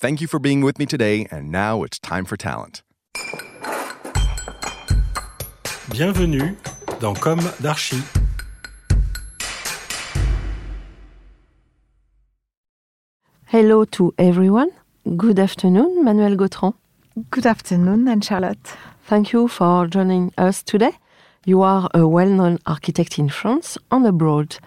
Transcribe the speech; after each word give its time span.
Thank 0.00 0.20
you 0.20 0.28
for 0.28 0.38
being 0.38 0.60
with 0.60 0.78
me 0.78 0.86
today, 0.86 1.26
and 1.28 1.50
now 1.50 1.82
it's 1.82 1.98
time 1.98 2.24
for 2.24 2.36
talent. 2.36 2.82
Bienvenue 5.90 6.54
dans 7.00 7.18
Com 7.18 7.40
d'Archi. 7.60 8.00
Hello 13.46 13.84
to 13.86 14.14
everyone. 14.18 14.70
Good 15.16 15.40
afternoon, 15.40 16.04
Manuelle 16.04 16.36
Gautrand. 16.36 16.74
Good 17.32 17.46
afternoon, 17.46 18.06
Anne 18.06 18.20
Charlotte. 18.20 18.76
Thank 19.02 19.32
you 19.32 19.48
for 19.48 19.88
joining 19.88 20.32
us 20.38 20.62
today. 20.62 20.92
You 21.44 21.62
are 21.62 21.90
a 21.92 22.06
well 22.06 22.28
known 22.28 22.60
architect 22.66 23.18
in 23.18 23.30
France 23.30 23.76
and 23.90 24.06
abroad. 24.06 24.58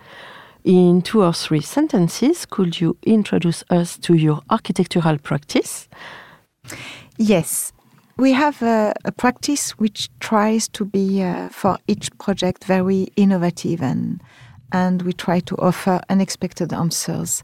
In 0.63 1.01
two 1.01 1.23
or 1.23 1.33
three 1.33 1.61
sentences, 1.61 2.45
could 2.45 2.79
you 2.79 2.97
introduce 3.03 3.63
us 3.69 3.97
to 3.99 4.13
your 4.13 4.41
architectural 4.49 5.17
practice? 5.17 5.89
Yes. 7.17 7.73
We 8.17 8.33
have 8.33 8.61
a, 8.61 8.93
a 9.03 9.11
practice 9.11 9.71
which 9.71 10.09
tries 10.19 10.67
to 10.69 10.85
be, 10.85 11.23
uh, 11.23 11.49
for 11.49 11.79
each 11.87 12.15
project, 12.19 12.65
very 12.65 13.07
innovative 13.15 13.81
and, 13.81 14.21
and 14.71 15.01
we 15.01 15.13
try 15.13 15.39
to 15.39 15.55
offer 15.57 16.01
unexpected 16.09 16.71
answers 16.71 17.43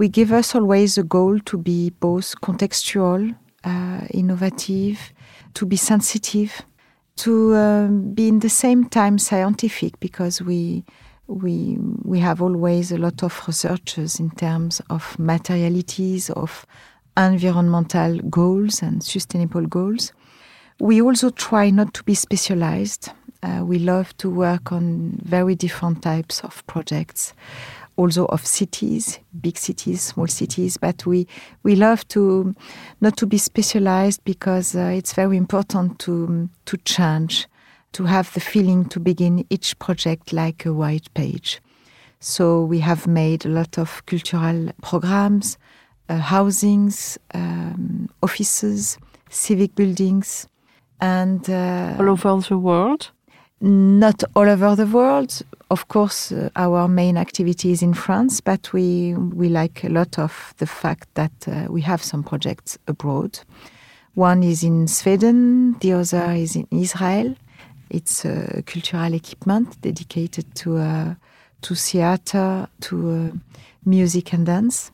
we 0.00 0.08
give 0.08 0.32
us 0.32 0.54
always 0.54 0.96
a 0.96 1.02
goal 1.02 1.38
to 1.40 1.58
be 1.58 1.90
both 1.90 2.34
contextual, 2.40 3.36
uh, 3.64 4.00
innovative, 4.10 5.12
to 5.52 5.66
be 5.66 5.76
sensitive, 5.76 6.62
to 7.16 7.54
um, 7.54 8.14
be 8.14 8.26
in 8.28 8.38
the 8.38 8.48
same 8.48 8.88
time 8.88 9.18
scientific 9.18 10.00
because 10.00 10.40
we 10.40 10.86
we 11.30 11.78
we 12.02 12.18
have 12.18 12.42
always 12.42 12.90
a 12.90 12.98
lot 12.98 13.22
of 13.22 13.40
researchers 13.46 14.18
in 14.18 14.30
terms 14.30 14.82
of 14.90 15.18
materialities 15.18 16.28
of 16.30 16.66
environmental 17.16 18.18
goals 18.28 18.82
and 18.82 19.02
sustainable 19.02 19.66
goals. 19.66 20.12
We 20.80 21.00
also 21.00 21.30
try 21.30 21.70
not 21.70 21.94
to 21.94 22.02
be 22.02 22.14
specialized. 22.14 23.10
Uh, 23.42 23.62
we 23.64 23.78
love 23.78 24.16
to 24.18 24.28
work 24.28 24.72
on 24.72 25.18
very 25.22 25.54
different 25.54 26.02
types 26.02 26.40
of 26.40 26.66
projects 26.66 27.32
also 27.96 28.24
of 28.26 28.46
cities, 28.46 29.18
big 29.40 29.58
cities, 29.58 30.00
small 30.00 30.26
cities. 30.26 30.76
But 30.76 31.06
we 31.06 31.26
we 31.62 31.76
love 31.76 32.06
to 32.08 32.54
not 33.00 33.16
to 33.18 33.26
be 33.26 33.38
specialized 33.38 34.24
because 34.24 34.74
uh, 34.74 34.92
it's 34.96 35.12
very 35.12 35.36
important 35.36 35.98
to 36.00 36.48
to 36.64 36.76
change, 36.78 37.46
to 37.92 38.04
have 38.04 38.32
the 38.34 38.40
feeling 38.40 38.84
to 38.86 39.00
begin 39.00 39.44
each 39.50 39.78
project 39.78 40.32
like 40.32 40.64
a 40.66 40.72
white 40.72 41.12
page. 41.14 41.60
So 42.20 42.64
we 42.64 42.80
have 42.80 43.06
made 43.06 43.46
a 43.46 43.48
lot 43.48 43.78
of 43.78 44.04
cultural 44.06 44.70
programs, 44.82 45.58
uh, 46.08 46.18
housings, 46.18 47.18
um, 47.34 48.08
offices, 48.22 48.98
civic 49.30 49.74
buildings, 49.74 50.46
and 51.00 51.48
uh, 51.48 51.96
all 51.98 52.10
over 52.10 52.40
the 52.40 52.58
world. 52.58 53.10
Not 53.62 54.24
all 54.34 54.48
over 54.48 54.74
the 54.74 54.86
world, 54.86 55.42
of 55.70 55.86
course, 55.88 56.32
uh, 56.32 56.50
our 56.56 56.88
main 56.88 57.16
activity 57.16 57.70
is 57.70 57.82
in 57.82 57.94
France, 57.94 58.40
but 58.40 58.72
we 58.72 59.14
we 59.14 59.48
like 59.48 59.84
a 59.84 59.88
lot 59.88 60.18
of 60.18 60.54
the 60.58 60.66
fact 60.66 61.08
that 61.14 61.32
uh, 61.46 61.66
we 61.70 61.80
have 61.82 62.02
some 62.02 62.22
projects 62.22 62.76
abroad. 62.88 63.38
One 64.14 64.42
is 64.42 64.64
in 64.64 64.88
Sweden, 64.88 65.76
the 65.78 65.92
other 65.92 66.32
is 66.32 66.56
in 66.56 66.66
Israel. 66.72 67.36
It's 67.90 68.24
a 68.24 68.62
cultural 68.66 69.14
equipment 69.14 69.80
dedicated 69.80 70.54
to 70.56 70.78
uh, 70.78 71.14
to 71.62 71.74
theater, 71.74 72.68
to 72.80 73.10
uh, 73.10 73.36
music 73.84 74.32
and 74.32 74.46
dance. 74.46 74.92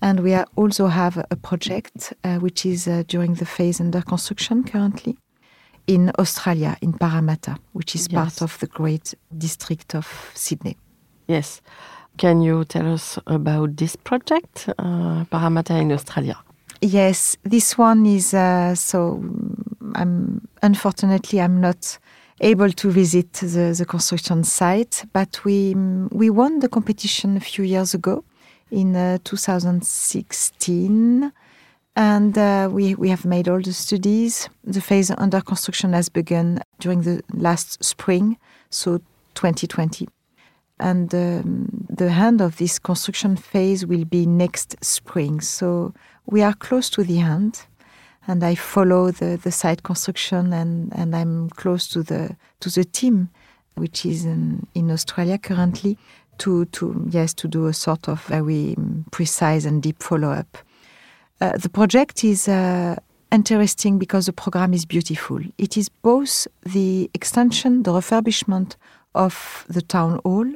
And 0.00 0.20
we 0.20 0.36
also 0.56 0.86
have 0.86 1.24
a 1.30 1.36
project 1.36 2.12
uh, 2.24 2.36
which 2.36 2.66
is 2.66 2.86
uh, 2.86 3.04
during 3.08 3.34
the 3.34 3.46
phase 3.46 3.80
under 3.80 4.02
construction 4.02 4.62
currently 4.64 5.16
in 5.86 6.10
Australia, 6.18 6.76
in 6.80 6.92
Parramatta, 6.92 7.56
which 7.72 7.94
is 7.94 8.08
yes. 8.10 8.14
part 8.14 8.42
of 8.42 8.58
the 8.58 8.66
great 8.66 9.14
district 9.36 9.94
of 9.94 10.30
Sydney. 10.34 10.76
Yes. 11.26 11.60
Can 12.16 12.42
you 12.42 12.64
tell 12.64 12.92
us 12.92 13.18
about 13.26 13.76
this 13.76 13.96
project, 13.96 14.68
uh, 14.78 15.24
Parramatta 15.30 15.74
in 15.76 15.90
Australia? 15.92 16.36
Yes, 16.80 17.36
this 17.42 17.78
one 17.78 18.06
is 18.06 18.34
uh, 18.34 18.74
so. 18.74 19.22
I'm 19.96 20.48
unfortunately 20.62 21.40
I'm 21.40 21.60
not 21.60 21.98
able 22.40 22.70
to 22.70 22.90
visit 22.90 23.32
the, 23.34 23.74
the 23.76 23.84
construction 23.86 24.44
site, 24.44 25.04
but 25.12 25.44
we 25.44 25.74
we 26.10 26.30
won 26.30 26.60
the 26.60 26.68
competition 26.68 27.36
a 27.36 27.40
few 27.40 27.64
years 27.64 27.94
ago 27.94 28.24
in 28.70 28.96
uh, 28.96 29.18
2016 29.24 31.32
and 31.96 32.36
uh, 32.36 32.68
we, 32.70 32.94
we 32.96 33.08
have 33.08 33.24
made 33.24 33.48
all 33.48 33.60
the 33.60 33.72
studies. 33.72 34.48
The 34.64 34.80
phase 34.80 35.12
under 35.16 35.40
construction 35.40 35.92
has 35.92 36.08
begun 36.08 36.60
during 36.80 37.02
the 37.02 37.22
last 37.32 37.84
spring, 37.84 38.36
so 38.70 38.98
2020. 39.34 40.08
And 40.80 41.14
um, 41.14 41.86
the 41.88 42.10
end 42.10 42.40
of 42.40 42.56
this 42.56 42.80
construction 42.80 43.36
phase 43.36 43.86
will 43.86 44.04
be 44.04 44.26
next 44.26 44.74
spring. 44.84 45.40
So 45.40 45.94
we 46.26 46.42
are 46.42 46.54
close 46.54 46.90
to 46.90 47.04
the 47.04 47.20
end. 47.20 47.64
And 48.26 48.42
I 48.42 48.54
follow 48.54 49.10
the, 49.10 49.38
the 49.42 49.52
site 49.52 49.82
construction 49.82 50.52
and, 50.52 50.92
and 50.94 51.14
I'm 51.14 51.50
close 51.50 51.88
to 51.88 52.02
the 52.02 52.36
to 52.60 52.70
the 52.70 52.84
team, 52.84 53.28
which 53.74 54.06
is 54.06 54.24
in, 54.24 54.66
in 54.74 54.90
Australia 54.90 55.36
currently, 55.38 55.98
to, 56.38 56.64
to 56.66 57.06
yes 57.10 57.34
to 57.34 57.48
do 57.48 57.66
a 57.66 57.72
sort 57.72 58.08
of 58.08 58.22
very 58.22 58.76
precise 59.10 59.64
and 59.64 59.82
deep 59.82 60.02
follow 60.02 60.30
up. 60.30 60.58
Uh, 61.40 61.56
the 61.58 61.68
project 61.68 62.24
is 62.24 62.48
uh, 62.48 62.96
interesting 63.30 63.98
because 63.98 64.26
the 64.26 64.32
program 64.32 64.72
is 64.72 64.86
beautiful. 64.86 65.40
It 65.58 65.76
is 65.76 65.88
both 65.88 66.46
the 66.62 67.10
extension, 67.12 67.82
the 67.82 67.92
refurbishment 67.92 68.76
of 69.14 69.66
the 69.68 69.82
town 69.82 70.20
hall, 70.24 70.46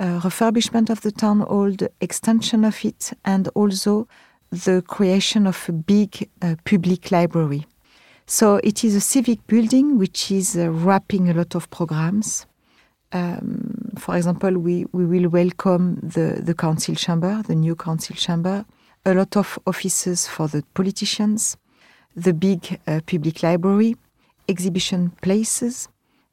uh, 0.00 0.20
refurbishment 0.20 0.90
of 0.90 1.02
the 1.02 1.12
town 1.12 1.40
hall, 1.40 1.70
the 1.70 1.90
extension 2.00 2.64
of 2.64 2.84
it, 2.84 3.12
and 3.24 3.48
also 3.54 4.08
the 4.50 4.82
creation 4.82 5.46
of 5.46 5.64
a 5.68 5.72
big 5.72 6.28
uh, 6.42 6.56
public 6.64 7.10
library. 7.10 7.66
So 8.26 8.56
it 8.56 8.84
is 8.84 8.94
a 8.94 9.00
civic 9.00 9.46
building 9.46 9.98
which 9.98 10.30
is 10.30 10.56
uh, 10.56 10.70
wrapping 10.70 11.28
a 11.28 11.34
lot 11.34 11.54
of 11.54 11.70
programs. 11.70 12.46
Um, 13.12 13.90
for 13.98 14.16
example, 14.16 14.58
we, 14.58 14.86
we 14.92 15.04
will 15.04 15.28
welcome 15.28 15.98
the, 16.02 16.40
the 16.40 16.54
council 16.54 16.94
chamber, 16.94 17.42
the 17.46 17.56
new 17.56 17.74
council 17.74 18.14
chamber 18.14 18.64
a 19.04 19.14
lot 19.14 19.36
of 19.36 19.58
offices 19.66 20.28
for 20.28 20.48
the 20.48 20.62
politicians, 20.74 21.56
the 22.14 22.34
big 22.34 22.78
uh, 22.86 23.00
public 23.06 23.42
library, 23.42 23.96
exhibition 24.48 25.10
places. 25.22 25.88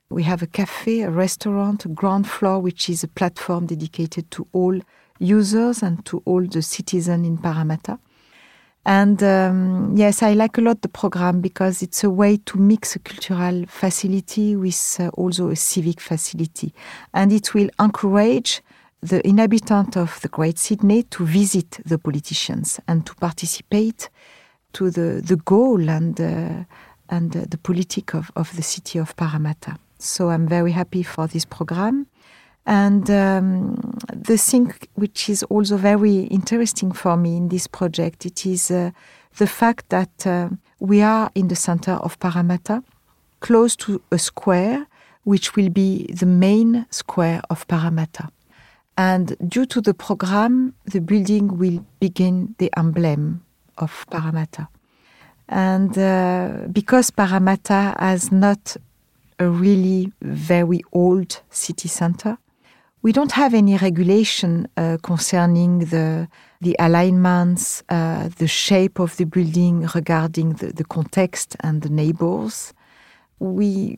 We 0.10 0.24
have 0.24 0.42
a 0.42 0.48
cafe, 0.48 1.02
a 1.02 1.10
restaurant, 1.10 1.86
a 1.86 1.90
ground 1.90 2.28
floor, 2.28 2.60
which 2.60 2.90
is 2.90 3.04
a 3.04 3.08
platform 3.08 3.68
dedicated 3.68 4.30
to 4.32 4.48
all 4.54 4.80
users 5.20 5.82
and 5.82 6.06
to 6.06 6.22
all 6.26 6.46
the 6.46 6.62
citizens 6.62 7.26
in 7.26 7.38
Parramatta. 7.38 8.00
And 8.88 9.22
um, 9.22 9.98
yes, 9.98 10.24
I 10.24 10.32
like 10.32 10.58
a 10.58 10.62
lot 10.62 10.82
the 10.82 10.88
program 10.88 11.42
because 11.42 11.82
it's 11.82 12.06
a 12.06 12.10
way 12.10 12.38
to 12.46 12.58
mix 12.58 12.96
a 12.96 13.00
cultural 13.00 13.66
facility 13.68 14.56
with 14.56 14.98
uh, 15.02 15.10
also 15.10 15.50
a 15.50 15.58
civic 15.58 16.00
facility. 16.00 16.74
And 17.14 17.34
it 17.34 17.54
will 17.54 17.70
encourage 17.82 18.62
the 19.02 19.28
inhabitants 19.28 19.98
of 19.98 20.22
the 20.22 20.30
Great 20.30 20.58
Sydney 20.58 21.04
to 21.04 21.26
visit 21.26 21.82
the 21.86 21.98
politicians 21.98 22.80
and 22.88 23.06
to 23.08 23.14
participate 23.16 24.10
to 24.72 24.90
the, 24.90 25.22
the 25.22 25.36
goal 25.36 25.90
and, 25.90 26.22
uh, 26.22 26.64
and 27.10 27.36
uh, 27.36 27.44
the 27.50 27.58
politic 27.58 28.14
of, 28.14 28.32
of 28.38 28.56
the 28.56 28.64
city 28.64 29.00
of 29.00 29.18
Parramatta. 29.18 29.78
So 30.00 30.30
I'm 30.30 30.48
very 30.48 30.72
happy 30.72 31.04
for 31.04 31.28
this 31.28 31.44
program. 31.44 32.08
And 32.68 33.10
um, 33.10 33.98
the 34.14 34.38
thing 34.38 34.74
which 34.96 35.30
is 35.30 35.42
also 35.44 35.78
very 35.78 36.24
interesting 36.24 36.92
for 36.92 37.16
me 37.16 37.38
in 37.38 37.48
this 37.48 37.66
project, 37.66 38.26
it 38.26 38.46
is 38.46 38.70
uh, 38.70 38.92
the 39.38 39.48
fact 39.48 39.88
that 39.90 40.28
uh, 40.28 40.50
we 40.80 41.02
are 41.02 41.32
in 41.34 41.48
the 41.48 41.56
center 41.56 41.94
of 41.94 42.20
Parramatta, 42.20 42.84
close 43.40 43.78
to 43.78 44.02
a 44.12 44.20
square, 44.20 44.86
which 45.24 45.56
will 45.56 45.70
be 45.70 46.08
the 46.08 46.26
main 46.26 46.86
square 46.90 47.42
of 47.50 47.66
Parramatta. 47.70 48.28
And 48.98 49.38
due 49.48 49.66
to 49.68 49.80
the 49.80 49.94
program, 49.94 50.74
the 50.84 51.00
building 51.00 51.58
will 51.58 51.86
begin 52.02 52.54
the 52.58 52.70
emblem 52.76 53.46
of 53.78 54.06
Parramatta. 54.12 54.68
And 55.48 55.98
uh, 55.98 56.68
because 56.70 57.12
Parramatta 57.12 57.96
has 57.98 58.30
not 58.30 58.76
a 59.40 59.48
really 59.48 60.12
very 60.22 60.82
old 60.92 61.40
city 61.50 61.88
center, 61.88 62.38
we 63.08 63.14
don't 63.14 63.32
have 63.32 63.54
any 63.54 63.78
regulation 63.78 64.68
uh, 64.76 64.98
concerning 65.02 65.80
the 65.94 66.28
the 66.60 66.76
alignments, 66.78 67.82
uh, 67.88 68.28
the 68.38 68.50
shape 68.50 69.00
of 69.00 69.16
the 69.16 69.24
building 69.24 69.88
regarding 69.96 70.56
the, 70.60 70.74
the 70.74 70.84
context 70.84 71.56
and 71.62 71.84
the 71.84 71.90
neighbors. 71.90 72.74
We 73.40 73.96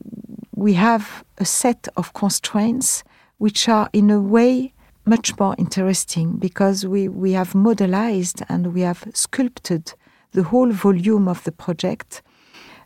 we 0.56 0.74
have 0.74 1.24
a 1.40 1.46
set 1.46 1.88
of 1.98 2.14
constraints 2.14 3.04
which 3.40 3.68
are 3.68 3.90
in 3.94 4.12
a 4.12 4.22
way 4.22 4.74
much 5.06 5.28
more 5.40 5.56
interesting 5.58 6.38
because 6.38 6.86
we, 6.86 7.08
we 7.08 7.32
have 7.32 7.54
modelized 7.54 8.44
and 8.48 8.76
we 8.76 8.82
have 8.82 9.08
sculpted 9.16 9.94
the 10.34 10.44
whole 10.44 10.72
volume 10.72 11.28
of 11.28 11.44
the 11.46 11.52
project 11.52 12.22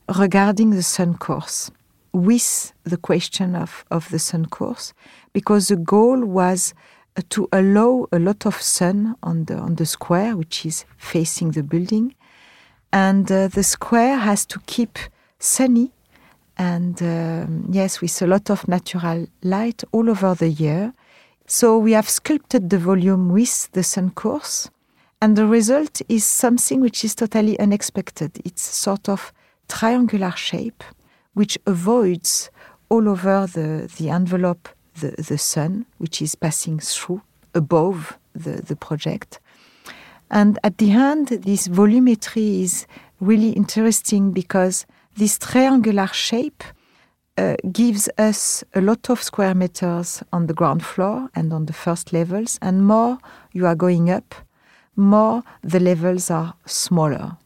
regarding 0.07 0.69
the 0.69 0.83
sun 0.83 1.17
course 1.17 1.69
with 2.13 2.73
the 2.83 2.97
question 2.97 3.55
of, 3.55 3.83
of 3.89 4.09
the 4.09 4.19
sun 4.19 4.45
course 4.45 4.93
because 5.33 5.67
the 5.67 5.75
goal 5.75 6.23
was 6.23 6.73
uh, 7.17 7.21
to 7.29 7.47
allow 7.51 8.07
a 8.11 8.19
lot 8.19 8.45
of 8.45 8.61
sun 8.61 9.15
on 9.23 9.45
the 9.45 9.55
on 9.57 9.75
the 9.75 9.85
square, 9.85 10.37
which 10.37 10.65
is 10.65 10.85
facing 10.97 11.51
the 11.51 11.63
building, 11.63 12.15
and 12.91 13.31
uh, 13.31 13.47
the 13.47 13.63
square 13.63 14.17
has 14.17 14.45
to 14.45 14.59
keep 14.65 14.97
sunny 15.39 15.91
and 16.57 17.01
um, 17.01 17.65
yes, 17.71 18.01
with 18.01 18.21
a 18.21 18.27
lot 18.27 18.49
of 18.49 18.67
natural 18.67 19.27
light 19.41 19.83
all 19.91 20.09
over 20.09 20.35
the 20.35 20.49
year. 20.49 20.93
So 21.47 21.77
we 21.77 21.93
have 21.93 22.09
sculpted 22.09 22.69
the 22.69 22.77
volume 22.77 23.29
with 23.29 23.71
the 23.71 23.83
sun 23.83 24.11
course, 24.11 24.69
and 25.21 25.35
the 25.35 25.47
result 25.47 26.01
is 26.07 26.23
something 26.23 26.79
which 26.79 27.03
is 27.03 27.15
totally 27.15 27.59
unexpected. 27.59 28.39
It's 28.45 28.61
sort 28.61 29.09
of 29.09 29.33
triangular 29.67 30.31
shape, 30.31 30.83
which 31.33 31.57
avoids 31.65 32.49
all 32.89 33.09
over 33.09 33.47
the, 33.47 33.89
the 33.97 34.09
envelope 34.09 34.69
the, 34.99 35.11
the 35.17 35.37
sun, 35.37 35.85
which 35.97 36.21
is 36.21 36.35
passing 36.35 36.79
through 36.79 37.21
above 37.53 38.17
the, 38.33 38.61
the 38.61 38.75
project. 38.75 39.39
And 40.29 40.57
at 40.63 40.77
the 40.77 40.91
end, 40.91 41.27
this 41.27 41.67
volumetry 41.67 42.61
is 42.61 42.87
really 43.19 43.51
interesting 43.51 44.31
because 44.31 44.85
this 45.15 45.37
triangular 45.37 46.07
shape 46.07 46.63
uh, 47.37 47.55
gives 47.71 48.09
us 48.17 48.63
a 48.73 48.81
lot 48.81 49.09
of 49.09 49.21
square 49.21 49.55
meters 49.55 50.23
on 50.31 50.47
the 50.47 50.53
ground 50.53 50.83
floor 50.83 51.29
and 51.35 51.53
on 51.53 51.65
the 51.65 51.73
first 51.73 52.13
levels, 52.13 52.59
and 52.61 52.85
more 52.85 53.17
you 53.53 53.65
are 53.65 53.75
going 53.75 54.09
up, 54.09 54.35
more 54.95 55.43
the 55.61 55.79
levels 55.79 56.29
are 56.29 56.53
smaller. 56.65 57.37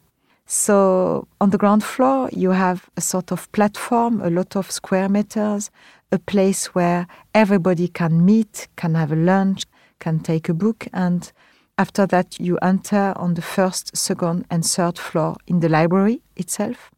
So 0.49 1.27
on 1.41 1.49
the 1.49 1.57
ground 1.57 1.83
floor, 1.83 2.29
you 2.31 2.51
have 2.51 2.89
a 2.95 3.01
sort 3.01 3.31
of 3.33 3.51
platform, 3.51 4.21
a 4.21 4.29
lot 4.29 4.55
of 4.55 4.71
square 4.71 5.09
meters, 5.09 5.69
a 6.13 6.17
place 6.17 6.67
where 6.67 7.05
everybody 7.35 7.89
can 7.89 8.23
meet, 8.23 8.69
can 8.77 8.95
have 8.95 9.11
a 9.11 9.17
lunch, 9.17 9.65
can 9.99 10.19
take 10.21 10.47
a 10.47 10.53
book, 10.53 10.87
and 10.93 11.29
after 11.77 12.07
that, 12.07 12.39
you 12.39 12.57
enter 12.61 13.13
on 13.17 13.33
the 13.33 13.41
first, 13.41 13.95
second, 13.95 14.45
and 14.49 14.65
third 14.65 14.97
floor 14.97 15.35
in 15.47 15.59
the 15.59 15.69
library 15.69 16.21
itself. 16.37 16.91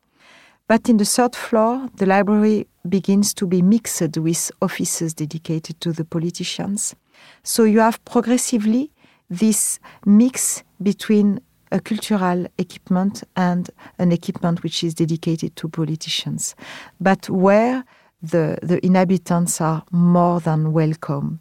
But 0.67 0.87
in 0.87 0.97
the 0.97 1.05
third 1.05 1.35
floor, 1.35 1.89
the 1.95 2.05
library 2.05 2.67
begins 2.87 3.33
to 3.33 3.47
be 3.47 3.63
mixed 3.63 4.17
with 4.17 4.51
offices 4.61 5.15
dedicated 5.15 5.81
to 5.81 5.91
the 5.91 6.05
politicians. 6.05 6.95
So 7.41 7.63
you 7.63 7.79
have 7.79 8.05
progressively 8.05 8.91
this 9.29 9.79
mix 10.05 10.63
between 10.81 11.41
a 11.71 11.79
cultural 11.79 12.47
equipment 12.57 13.23
and 13.35 13.69
an 13.97 14.11
equipment 14.11 14.63
which 14.63 14.83
is 14.83 14.93
dedicated 14.93 15.55
to 15.55 15.69
politicians, 15.69 16.55
but 16.99 17.29
where 17.29 17.83
the, 18.21 18.57
the 18.61 18.83
inhabitants 18.85 19.61
are 19.61 19.83
more 19.91 20.39
than 20.39 20.73
welcome. 20.73 21.39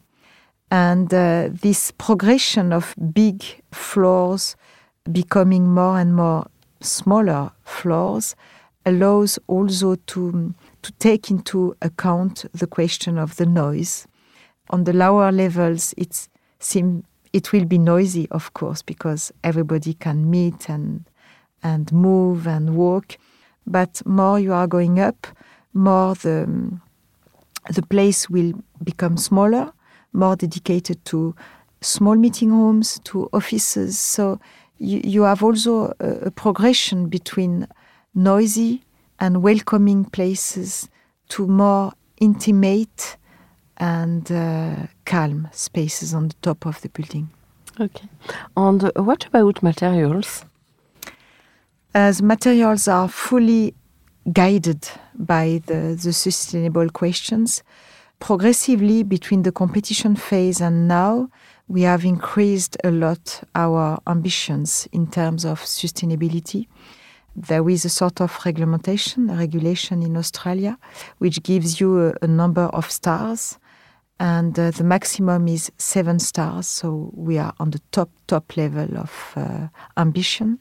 And 0.70 1.12
uh, 1.12 1.48
this 1.50 1.92
progression 1.92 2.72
of 2.72 2.94
big 3.12 3.42
floors 3.72 4.56
becoming 5.10 5.68
more 5.68 5.98
and 5.98 6.14
more 6.14 6.46
smaller 6.80 7.52
floors 7.64 8.36
allows 8.84 9.38
also 9.46 9.96
to, 9.96 10.54
to 10.82 10.92
take 10.92 11.30
into 11.30 11.74
account 11.82 12.44
the 12.52 12.66
question 12.66 13.18
of 13.18 13.36
the 13.36 13.46
noise. 13.46 14.06
On 14.70 14.84
the 14.84 14.92
lower 14.92 15.32
levels, 15.32 15.94
it 15.96 16.28
seem, 16.60 17.04
it 17.32 17.52
will 17.52 17.64
be 17.64 17.78
noisy, 17.78 18.28
of 18.30 18.54
course, 18.54 18.82
because 18.82 19.32
everybody 19.44 19.94
can 19.94 20.30
meet 20.30 20.68
and, 20.68 21.04
and 21.62 21.92
move 21.92 22.46
and 22.46 22.76
walk. 22.76 23.18
But 23.66 24.02
more 24.06 24.38
you 24.40 24.52
are 24.52 24.66
going 24.66 24.98
up, 24.98 25.26
more 25.74 26.14
the, 26.14 26.78
the 27.70 27.82
place 27.82 28.30
will 28.30 28.52
become 28.82 29.16
smaller, 29.16 29.72
more 30.12 30.36
dedicated 30.36 31.04
to 31.06 31.34
small 31.80 32.16
meeting 32.16 32.50
rooms, 32.50 33.00
to 33.04 33.28
offices. 33.32 33.98
So 33.98 34.40
you, 34.78 35.00
you 35.04 35.22
have 35.22 35.42
also 35.42 35.92
a, 36.00 36.08
a 36.26 36.30
progression 36.30 37.08
between 37.08 37.68
noisy 38.14 38.82
and 39.20 39.42
welcoming 39.42 40.04
places 40.04 40.88
to 41.28 41.46
more 41.46 41.92
intimate 42.20 43.16
and 43.78 44.30
uh, 44.30 44.74
calm 45.04 45.48
spaces 45.52 46.14
on 46.14 46.28
the 46.28 46.34
top 46.42 46.66
of 46.66 46.80
the 46.82 46.88
building. 46.88 47.30
Okay. 47.80 48.08
And 48.56 48.84
uh, 48.84 48.90
what 48.96 49.26
about 49.26 49.62
materials? 49.62 50.44
As 51.94 52.20
materials 52.20 52.88
are 52.88 53.08
fully 53.08 53.74
guided 54.32 54.88
by 55.14 55.62
the, 55.66 55.98
the 56.02 56.12
sustainable 56.12 56.88
questions. 56.90 57.62
Progressively, 58.20 59.02
between 59.02 59.42
the 59.42 59.52
competition 59.52 60.16
phase 60.16 60.60
and 60.60 60.88
now, 60.88 61.30
we 61.68 61.82
have 61.82 62.04
increased 62.04 62.76
a 62.82 62.90
lot 62.90 63.42
our 63.54 63.98
ambitions 64.06 64.88
in 64.92 65.06
terms 65.06 65.44
of 65.44 65.60
sustainability. 65.60 66.66
There 67.36 67.68
is 67.68 67.84
a 67.84 67.88
sort 67.88 68.20
of 68.20 68.38
regulation, 68.44 69.30
a 69.30 69.36
regulation 69.36 70.02
in 70.02 70.16
Australia, 70.16 70.78
which 71.18 71.42
gives 71.42 71.80
you 71.80 72.08
a, 72.08 72.14
a 72.22 72.26
number 72.26 72.64
of 72.64 72.90
stars, 72.90 73.58
and 74.20 74.58
uh, 74.58 74.70
the 74.70 74.84
maximum 74.84 75.48
is 75.48 75.70
seven 75.78 76.18
stars. 76.18 76.66
So 76.66 77.10
we 77.14 77.38
are 77.38 77.54
on 77.60 77.70
the 77.70 77.80
top 77.92 78.10
top 78.26 78.56
level 78.56 78.98
of 78.98 79.32
uh, 79.36 79.68
ambition 79.96 80.58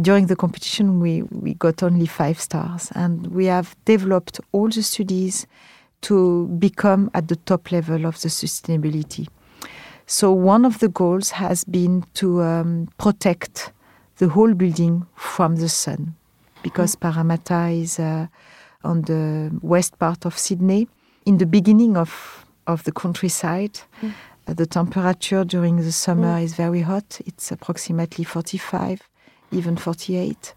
during 0.00 0.26
the 0.26 0.36
competition, 0.36 1.00
we, 1.00 1.22
we 1.22 1.54
got 1.54 1.82
only 1.82 2.06
five 2.06 2.40
stars, 2.40 2.90
and 2.94 3.26
we 3.28 3.46
have 3.46 3.76
developed 3.84 4.40
all 4.52 4.68
the 4.68 4.82
studies 4.82 5.46
to 6.02 6.48
become 6.58 7.10
at 7.14 7.28
the 7.28 7.36
top 7.36 7.70
level 7.70 8.04
of 8.04 8.20
the 8.20 8.28
sustainability. 8.28 9.28
So, 10.06 10.32
one 10.32 10.64
of 10.64 10.78
the 10.80 10.88
goals 10.88 11.30
has 11.30 11.64
been 11.64 12.04
to 12.14 12.42
um, 12.42 12.88
protect 12.98 13.72
the 14.18 14.28
whole 14.28 14.54
building 14.54 15.06
from 15.14 15.56
the 15.56 15.68
sun, 15.68 16.14
because 16.62 16.96
mm. 16.96 17.00
Parramatta 17.00 17.68
is 17.68 17.98
uh, 17.98 18.26
on 18.82 19.02
the 19.02 19.56
west 19.62 19.98
part 19.98 20.24
of 20.24 20.36
Sydney, 20.36 20.88
in 21.26 21.38
the 21.38 21.46
beginning 21.46 21.96
of, 21.96 22.44
of 22.66 22.84
the 22.84 22.92
countryside. 22.92 23.80
Mm. 24.02 24.12
Uh, 24.48 24.54
the 24.54 24.66
temperature 24.66 25.44
during 25.44 25.76
the 25.76 25.92
summer 25.92 26.38
mm. 26.38 26.42
is 26.42 26.54
very 26.54 26.82
hot, 26.82 27.20
it's 27.26 27.50
approximately 27.50 28.24
45 28.24 29.02
even 29.52 29.76
48. 29.76 30.54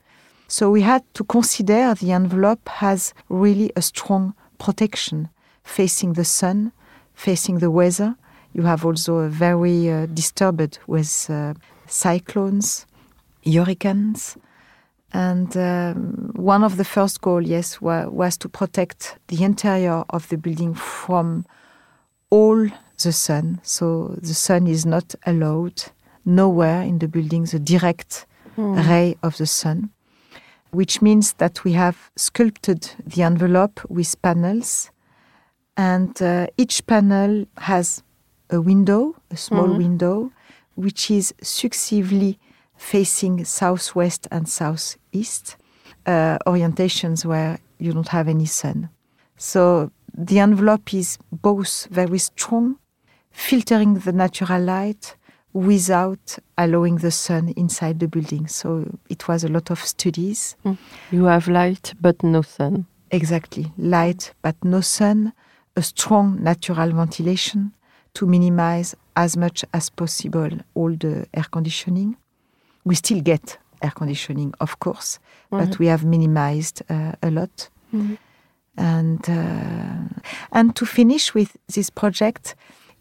So 0.48 0.72
we 0.72 0.82
had 0.82 1.04
to 1.13 1.24
consider 1.24 1.94
the 1.94 2.12
envelope 2.12 2.70
as 2.82 3.13
really 3.30 3.72
a 3.75 3.82
strong 3.82 4.34
protection 4.58 5.30
facing 5.63 6.13
the 6.13 6.25
sun, 6.25 6.72
facing 7.13 7.60
the 7.60 7.70
weather. 7.70 8.16
You 8.54 8.63
have 8.63 8.86
also 8.86 9.18
a 9.20 9.30
very 9.30 9.92
uh, 9.92 10.08
disturbed 10.08 10.80
with 10.88 11.30
uh, 11.30 11.54
cyclones, 11.88 12.88
hurricanes. 13.46 14.38
And 15.12 15.56
um, 15.58 16.32
one 16.36 16.63
of 16.63 16.78
the 16.78 16.86
first 16.86 17.22
goals, 17.22 17.48
yes, 17.48 17.82
wa 17.82 18.08
was 18.08 18.38
to 18.38 18.50
protect 18.50 19.18
the 19.28 19.44
interior 19.44 20.04
of 20.10 20.28
the 20.30 20.38
building 20.38 20.74
from 20.74 21.46
all 22.29 22.67
the 23.03 23.12
sun. 23.12 23.59
So 23.63 24.15
the 24.21 24.33
sun 24.33 24.67
is 24.67 24.86
not 24.86 25.15
allowed 25.25 25.83
nowhere 26.25 26.81
in 26.81 27.00
the 27.00 27.07
building, 27.07 27.45
the 27.45 27.59
direct 27.59 28.25
ray 28.57 29.15
of 29.24 29.38
the 29.38 29.45
sun, 29.45 29.89
which 30.71 31.01
means 31.01 31.33
that 31.33 31.63
we 31.63 31.74
have 31.74 32.12
sculpted 32.15 32.91
the 33.05 33.24
envelope 33.24 33.79
with 33.89 34.21
panels, 34.21 34.91
and 35.77 36.21
uh, 36.21 36.48
each 36.57 36.86
panel 36.86 37.45
has 37.57 38.03
a 38.50 38.59
window, 38.59 39.15
a 39.31 39.38
small 39.38 39.67
window, 39.77 40.31
which 40.75 41.09
is 41.09 41.33
successively 41.41 42.38
facing 42.75 43.45
southwest 43.45 44.27
and 44.31 44.50
southeast, 44.50 45.55
uh, 46.05 46.38
orientations 46.45 47.24
where 47.25 47.59
you 47.77 47.93
don't 47.93 48.09
have 48.09 48.27
any 48.27 48.45
sun. 48.45 48.89
So 49.38 49.91
the 50.19 50.39
envelope 50.39 50.93
is 50.93 51.17
both 51.31 51.88
very 51.89 52.19
strong, 52.19 52.77
filtering 53.31 53.93
the 53.93 54.11
natural 54.11 54.61
light 54.61 55.15
without 55.53 56.38
allowing 56.57 56.97
the 56.97 57.09
sun 57.11 57.53
inside 57.55 57.99
the 57.99 58.07
building. 58.07 58.45
So 58.47 58.85
it 59.09 59.27
was 59.29 59.45
a 59.45 59.47
lot 59.47 59.71
of 59.71 59.79
studies. 59.79 60.57
Hmm. 60.63 60.73
You 61.11 61.25
have 61.25 61.47
light 61.47 61.93
but 62.01 62.21
no 62.21 62.41
sun. 62.41 62.85
Exactly. 63.11 63.71
Light 63.77 64.33
but 64.41 64.55
no 64.63 64.81
sun, 64.81 65.31
a 65.77 65.81
strong 65.81 66.43
natural 66.43 66.91
ventilation 66.91 67.71
to 68.15 68.25
minimize 68.25 68.95
as 69.15 69.38
much 69.38 69.63
as 69.73 69.89
possible 69.89 70.49
all 70.75 70.91
the 70.91 71.27
air 71.33 71.45
conditioning. 71.49 72.17
We 72.83 72.95
still 72.95 73.21
get 73.21 73.57
air 73.81 73.91
conditioning, 73.91 74.53
of 74.59 74.79
course, 74.79 75.19
but 75.49 75.69
mm-hmm. 75.69 75.83
we 75.83 75.88
have 75.88 76.03
minimized 76.03 76.81
uh, 76.89 77.13
a 77.23 77.31
lot. 77.31 77.69
Mm-hmm. 77.93 78.15
And 78.79 79.29
uh, 79.29 80.21
and 80.51 80.75
to 80.75 80.86
finish 80.86 81.33
with 81.36 81.57
this 81.67 81.89
project, 81.89 82.55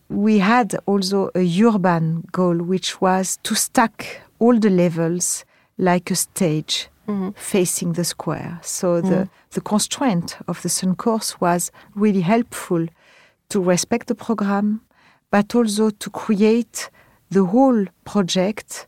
we 0.08 0.40
had 0.40 0.76
also 0.86 1.30
a 1.34 1.62
urban 1.62 2.24
goal, 2.32 2.56
which 2.56 3.00
was 3.00 3.38
to 3.42 3.54
stack 3.54 4.22
all 4.38 4.58
the 4.58 4.70
levels 4.70 5.44
like 5.76 6.10
a 6.10 6.16
stage 6.16 6.88
facing 7.36 7.94
the 7.94 8.04
square. 8.04 8.58
So 8.62 9.00
the, 9.00 9.28
the 9.50 9.60
constraint 9.60 10.36
of 10.46 10.60
the 10.62 10.68
Sun 10.68 10.96
course 10.96 11.40
was 11.40 11.70
really 11.94 12.20
helpful 12.20 12.86
to 13.48 13.60
respect 13.62 14.08
the 14.08 14.14
program, 14.14 14.82
but 15.30 15.54
also 15.54 15.90
to 15.90 16.10
create 16.10 16.90
the 17.30 17.44
whole 17.44 17.86
project 18.04 18.86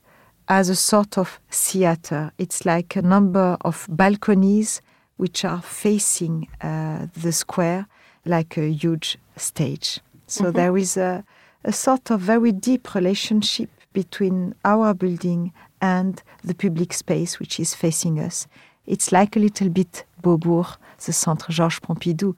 as 0.49 0.69
a 0.69 0.77
sort 0.77 1.17
of 1.17 1.41
theater. 1.51 2.33
It's 2.37 2.67
like 2.67 2.97
a 2.97 3.03
number 3.03 3.57
of 3.63 3.87
balconies 3.89 4.83
which 5.21 5.45
are 5.45 5.61
facing 5.61 6.49
uh, 6.63 7.07
the 7.23 7.31
square 7.31 7.87
like 8.25 8.57
a 8.57 8.71
huge 8.71 9.19
stage. 9.37 10.01
So 10.27 10.51
there 10.51 10.79
is 10.79 10.97
a, 10.97 11.25
a 11.63 11.73
sort 11.73 12.11
of 12.11 12.21
very 12.21 12.53
deep 12.53 12.95
relationship 12.95 13.69
between 13.93 14.55
our 14.65 14.95
building 14.95 15.53
and 15.83 16.23
the 16.43 16.55
public 16.55 16.95
space 16.95 17.39
which 17.39 17.61
is 17.61 17.75
facing 17.75 18.19
us. 18.19 18.47
It's 18.87 19.13
like 19.13 19.37
a 19.37 19.41
little 19.41 19.69
bit 19.69 20.05
Beaubourg, 20.23 20.79
the 21.05 21.13
Centre 21.13 21.53
Georges 21.53 21.81
Pompidou, 21.81 22.35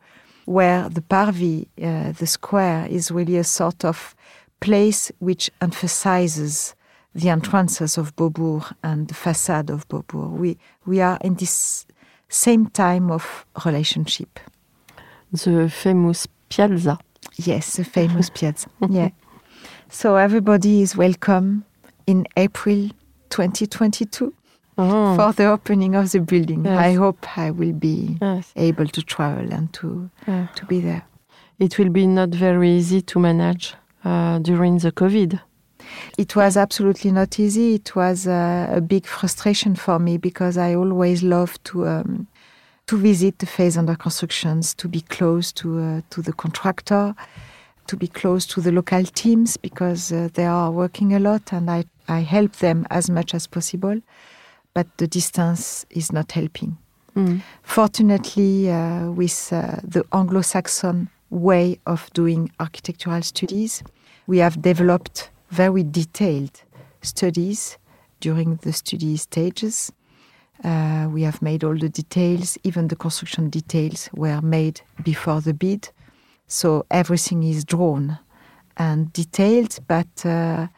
where 0.47 0.89
the 0.89 1.03
Parvis, 1.03 1.67
uh, 1.81 2.11
the 2.11 2.27
square, 2.27 2.87
is 2.91 3.13
really 3.13 3.37
a 3.37 3.45
sort 3.45 3.85
of 3.85 4.17
place 4.59 5.13
which 5.21 5.53
emphasizes 5.61 6.75
the 7.15 7.29
entrances 7.29 7.97
of 7.97 8.17
Beaubourg 8.17 8.75
and 8.83 9.07
the 9.07 9.15
facade 9.15 9.71
of 9.71 9.87
Beaubourg. 9.89 10.33
We, 10.33 10.59
we 10.85 11.01
are 11.01 11.19
in 11.21 11.35
this 11.35 11.87
same 12.33 12.67
time 12.71 13.11
of 13.11 13.45
relationship. 13.65 14.41
The 15.33 15.69
famous 15.69 16.27
piazza. 16.49 16.99
Yes, 17.37 17.77
the 17.77 17.85
famous 17.85 18.31
piazza. 18.31 18.69
Yeah. 18.91 19.11
So 19.89 20.17
everybody 20.17 20.81
is 20.83 20.97
welcome 20.97 21.65
in 22.07 22.27
April 22.37 22.89
2022 23.31 24.33
Oh, 24.79 25.17
for 25.17 25.33
the 25.35 25.45
opening 25.45 25.95
of 25.95 26.11
the 26.13 26.21
building. 26.21 26.65
Yes. 26.65 26.79
I 26.79 26.95
hope 26.95 27.39
I 27.39 27.51
will 27.51 27.75
be 27.75 28.17
yes. 28.23 28.51
able 28.57 28.87
to 28.87 29.03
travel 29.03 29.53
and 29.53 29.71
to 29.75 30.09
Yeah. 30.27 30.47
to 30.55 30.65
be 30.67 30.81
there. 30.81 31.03
It 31.59 31.79
will 31.79 31.91
be 31.91 32.07
not 32.07 32.31
very 32.31 32.71
easy 32.71 33.03
to 33.03 33.19
manage 33.21 33.75
uh, 34.05 34.39
during 34.39 34.79
the 34.79 34.91
COVID. 34.91 35.39
It 36.19 36.37
was 36.37 36.57
absolutely 36.57 37.11
not 37.13 37.39
easy. 37.39 37.75
It 37.75 37.95
was 37.95 38.27
uh, 38.27 38.73
a 38.75 38.81
big 38.81 39.07
frustration 39.07 39.77
for 39.77 39.99
me 39.99 40.19
because 40.19 40.57
I 40.59 40.75
always 40.75 41.23
love 41.23 41.63
to 41.65 41.87
um, 41.87 42.27
to 42.87 42.97
visit 42.97 43.39
the 43.39 43.47
phase 43.47 43.79
under 43.79 43.95
constructions, 43.95 44.75
to 44.75 44.89
be 44.89 45.01
close 45.01 45.53
to 45.53 45.79
uh, 45.79 46.01
to 46.11 46.23
the 46.23 46.33
contractor, 46.33 47.15
to 47.87 47.97
be 47.97 48.09
close 48.09 48.47
to 48.47 48.61
the 48.61 48.73
local 48.73 49.05
teams 49.05 49.57
because 49.57 50.13
uh, 50.13 50.29
they 50.35 50.47
are 50.47 50.71
working 50.71 51.15
a 51.15 51.19
lot, 51.19 51.53
and 51.53 51.71
I 51.71 51.85
I 52.09 52.21
help 52.21 52.57
them 52.57 52.87
as 52.91 53.09
much 53.09 53.35
as 53.35 53.47
possible. 53.47 54.01
But 54.75 54.87
the 54.97 55.07
distance 55.07 55.87
is 55.91 56.13
not 56.13 56.33
helping. 56.33 56.79
Mm. 57.15 57.43
Fortunately, 57.63 58.71
uh, 58.71 59.11
with 59.11 59.53
uh, 59.53 59.77
the 59.85 60.03
Anglo-Saxon 60.13 61.11
way 61.29 61.79
of 61.85 62.11
doing 62.15 62.51
architectural 62.59 63.23
studies, 63.23 63.83
we 64.27 64.39
have 64.39 64.63
developed 64.63 65.31
very 65.53 65.83
detailed 65.85 66.63
studies 67.03 67.79
during 68.21 68.57
the 68.63 68.73
study 68.73 69.17
stages. 69.17 69.93
Uh, 70.65 71.09
we 71.13 71.23
have 71.23 71.43
made 71.43 71.65
all 71.65 71.77
the 71.77 71.89
details, 71.89 72.57
even 72.65 72.89
the 72.89 72.97
construction 72.97 73.51
details 73.51 74.09
were 74.15 74.41
made 74.41 74.81
before 75.03 75.41
the 75.41 75.53
bid. 75.53 75.91
So 76.47 76.85
everything 76.91 77.43
is 77.43 77.65
drawn 77.65 78.19
and 78.77 79.13
detailed, 79.13 79.79
but 79.89 80.25
uh, 80.25 80.69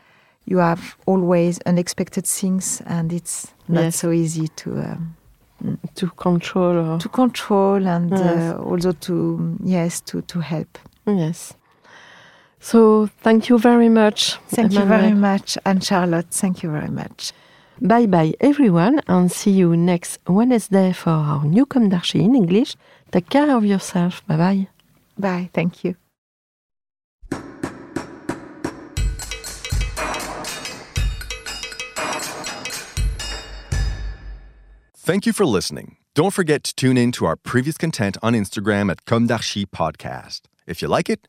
you 0.46 0.58
have 0.58 0.96
always 1.06 1.58
unexpected 1.66 2.26
things, 2.26 2.82
and 2.86 3.12
it's 3.12 3.48
not 3.68 3.82
Yes. 3.84 3.96
so 3.96 4.10
easy 4.10 4.48
to. 4.48 4.70
Um, 4.80 5.16
To 5.94 6.08
control. 6.16 6.76
Or, 6.76 6.98
to 6.98 7.08
control 7.08 7.86
and 7.86 8.10
Yes. 8.10 8.54
uh, 8.54 8.58
also 8.70 8.92
to 8.92 9.56
yes 9.64 10.00
to 10.02 10.20
to 10.22 10.40
help. 10.40 10.78
yes. 11.06 11.54
So 12.64 13.10
thank 13.20 13.50
you 13.50 13.58
very 13.58 13.90
much. 13.90 14.38
Thank 14.48 14.72
you 14.72 14.86
very 14.86 15.12
much, 15.12 15.58
Anne 15.66 15.80
Charlotte. 15.80 16.28
Thank 16.30 16.62
you 16.62 16.70
very 16.70 16.88
much. 16.88 17.34
Bye 17.78 18.06
bye 18.06 18.32
everyone 18.40 19.02
and 19.06 19.30
see 19.30 19.50
you 19.50 19.76
next 19.76 20.18
Wednesday 20.26 20.92
for 20.94 21.10
our 21.10 21.44
new 21.44 21.66
Com 21.66 21.90
d'Archi 21.90 22.24
in 22.24 22.34
English. 22.34 22.74
Take 23.12 23.28
care 23.28 23.54
of 23.54 23.66
yourself. 23.66 24.26
Bye 24.26 24.36
bye. 24.38 24.68
Bye. 25.18 25.50
Thank 25.52 25.84
you. 25.84 25.94
Thank 34.96 35.26
you 35.26 35.34
for 35.34 35.44
listening. 35.44 35.98
Don't 36.14 36.32
forget 36.32 36.64
to 36.64 36.74
tune 36.74 36.96
in 36.96 37.12
to 37.12 37.26
our 37.26 37.36
previous 37.36 37.76
content 37.76 38.16
on 38.22 38.32
Instagram 38.32 38.90
at 38.90 39.04
Com 39.04 39.26
d'Archi 39.26 39.66
Podcast. 39.66 40.42
If 40.66 40.80
you 40.80 40.88
like 40.88 41.10
it, 41.10 41.28